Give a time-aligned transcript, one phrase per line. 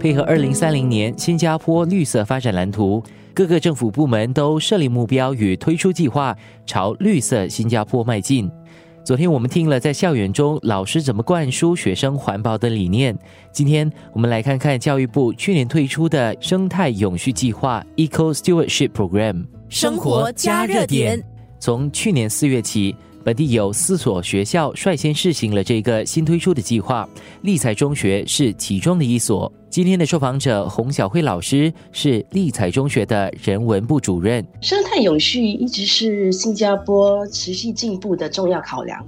[0.00, 3.02] 配合二零三零年新加坡绿色发展蓝图，
[3.34, 6.34] 各个政府部门都设立目标与推出计划，
[6.64, 8.50] 朝绿色新加坡迈进。
[9.04, 13.14] 昨天我们听了在校园中老师怎么灌输学生环保的理念，
[13.52, 19.44] 今天我们来看看教育部去年推出的生态永续计划 （Eco Stewardship Program）。
[19.68, 21.22] 生活加热点。
[21.58, 22.96] 从去年四月起。
[23.22, 27.06] 本地有四所学校率先试行了这个新推出的计划，
[27.42, 29.52] 立才中学是其中的一所。
[29.68, 34.44] 今天的受访者洪小慧老师是立才中学的人文部主任。
[34.62, 39.06] 生态永续一直是新加坡持续进步的重要考量，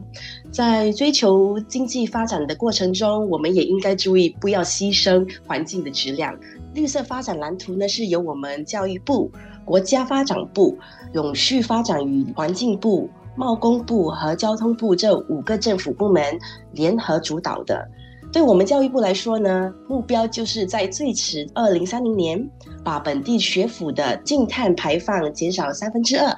[0.50, 6.38] 在追求经济发展的过程中，我们也应该注意不要牺牲环境的质量。
[6.74, 9.32] 绿色发展蓝图呢，是由我们教育部、
[9.64, 10.78] 国家发展部、
[11.14, 13.08] 永续发展与环境部。
[13.36, 16.24] 贸工部和交通部这五个政府部门
[16.72, 17.88] 联合主导的。
[18.32, 22.50] 对我们教育部来说呢，目标就是在最迟二零三零年，
[22.82, 26.34] 把本地学府的净碳排放减少三分之二，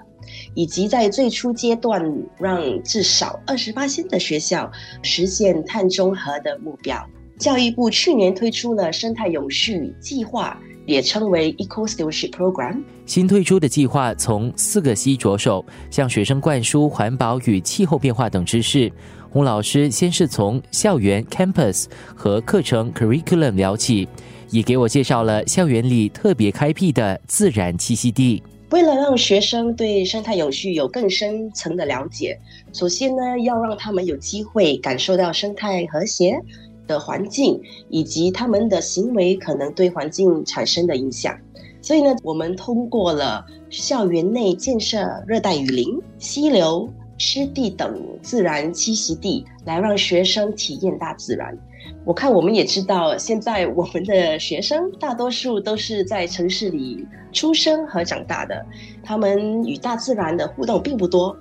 [0.55, 2.03] 以及在最初阶段
[2.37, 4.69] 让至少二十八线的学校
[5.03, 7.00] 实现碳中和的目标。
[7.39, 10.61] 教育部去年推出了生态永续计划。
[10.87, 12.83] 也称为 Eco Stewardship Program。
[13.07, 18.91] 新推出的计划从四个 C 着手，向学生灌输环保与气候变化等知识。
[19.31, 24.09] 洪老师先是从校园 Campus 和课程 Curriculum 聊起，
[24.51, 28.43] 也给我介绍了校园里特别开辟的自然栖息地。
[28.71, 32.39] 为了让学生对生态永续有更深层的了解，
[32.73, 36.41] 首先呢，要让他们有机会感受到生态和谐。
[36.87, 41.37] 的环境以及他们的行为可能对环境产生的影响，
[41.81, 51.57] 所以呢，我们通过了校园内建设热带雨林、溪流、湿地等自然栖息地，来让学生体验大自然。
[52.05, 58.65] 我看我们也知道，现在我们的学生大多数都是在城市里出生和长大的，
[59.03, 61.37] 他们与大自然的互动并不多，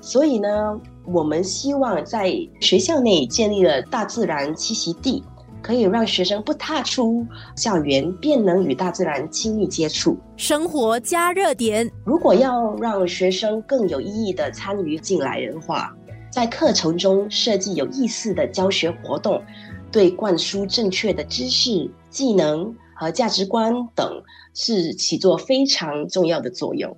[0.00, 0.80] 所以呢。
[1.06, 5.22] 我们希望在学校内建立了大自然栖息地，
[5.62, 7.24] 可以让学生不踏出
[7.56, 10.16] 校园便能与大自然亲密接触。
[10.36, 15.94] 生活加热点，如果要让学生更有意义的参与进来的话，
[16.30, 19.40] 在课程中设计有意思的教学活动，
[19.90, 24.22] 对灌输正确的知识、技能和价值观等，
[24.54, 26.94] 是起作非常重要的作用。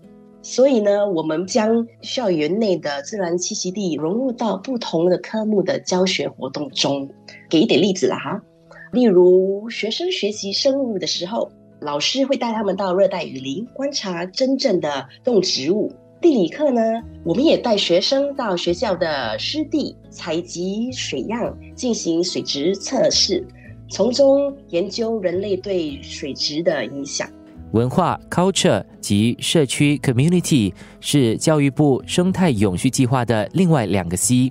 [0.48, 7.06] 所以呢，我们将校园内的自然栖息地融入到不同的科目的教学活动中。
[7.50, 8.42] 给一点例子了哈，
[8.91, 16.81] 例如学生学习生物的时候，老师会带他们到热带雨林观察真正的动植物；地理课呢，
[17.26, 23.47] 我们也带学生到学校的湿地采集水样，进行水质测试，
[23.91, 27.28] 从中研究人类对水质的影响。
[27.72, 34.50] 文化 （culture） 及社区 （community） 是教育部生态永续计划的另外两个 C。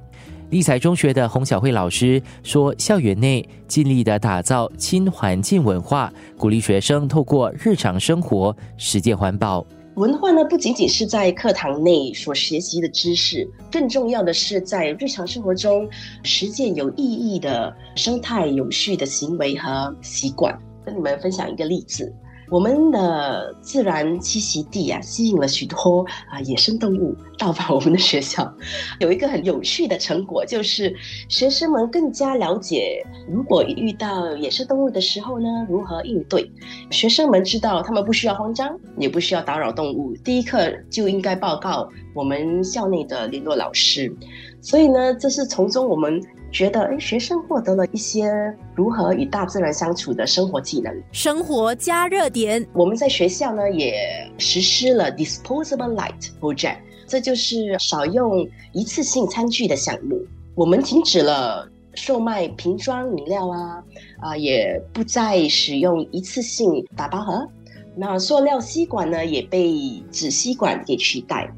[0.51, 9.66] 立才中学的洪小慧老师说：“校园内尽力的打造亲环境文化，鼓励学生透过日常生活实践环保。
[9.95, 15.89] 文化呢，不仅仅是在课堂内所学习的知识，更重要的是在日常生活中
[16.23, 20.56] 实践有意义的生态永续的行为和习惯。
[20.85, 22.13] 跟你们分享一个例子。”
[22.50, 28.52] 我们的自然栖息地啊，吸引了许多啊野生动物到访我们的学校。
[29.00, 30.96] 有一个很有趣的成果，就是
[31.28, 36.50] 学生们更加了解，如果遇到野生动物的时候呢，如何应对。
[36.90, 44.16] 学生们知道，他们不需要慌张，也不需要打扰动物，第一课就应该报告我们校内的联络老师。
[44.62, 46.22] 所以呢，这是从中我们。
[46.52, 48.31] 觉得哎，学生获得了一些
[48.74, 50.94] 如何与大自然相处的生活技能。
[51.12, 53.96] 生活加热点，我们在学校呢也
[54.38, 60.19] 实施了 Disposable Light Project，这就是少用一次性餐具的项目。
[60.56, 63.84] 我们停止了售卖瓶装饮料啊，
[64.19, 67.48] 啊，也不再使用一次性打包盒。
[67.95, 69.74] 那塑料吸管呢也被
[70.12, 71.51] 纸吸管给取代。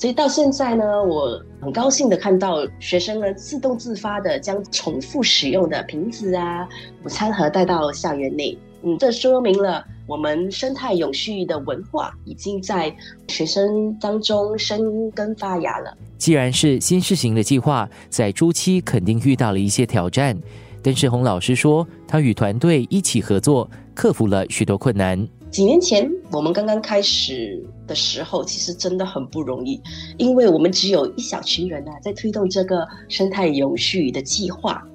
[0.00, 6.66] 所以到现在呢，我很高兴的看到学生呢自动自发的将重复使用的瓶子啊、
[7.04, 8.56] 午餐盒带到校园内。
[8.82, 12.90] 嗯，这说明了我们生态永续的文化已经在
[13.28, 15.94] 学生当中生根发芽了。
[16.16, 20.34] 既然是新试行的计划，在初期肯定遇到了一些挑战，
[20.82, 25.28] 但是洪老师说，他与团队一起合作，克服了许多困难。
[25.50, 29.82] 几年前我们刚刚开始的时候，其实真的很不容易，
[30.16, 34.86] 因为我们只有一小群人啊，在推动这个生态永续的计划。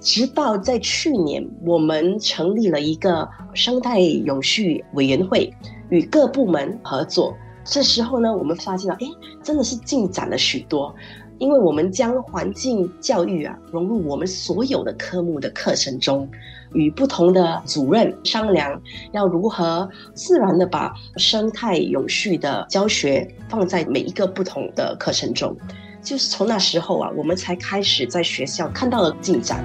[0.00, 5.52] 直到在去年，我们成立了一个生态永续委员会，
[5.88, 7.34] 与各部门合作。
[7.64, 9.06] 这时候呢，我们发现了，哎，
[9.42, 10.94] 真的是进展了许多。
[11.44, 16.26] 因为我们将环境教育啊融入我们所有的科目的课程中，
[16.72, 18.80] 与不同的主任商量，
[19.12, 25.54] 要如何自然的把生态永续的教学放在每一个不同的课程中。
[26.02, 29.62] 就是从那时候啊，我们才开始在学校看到了进展。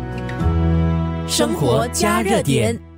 [1.30, 2.89] 生活加热点。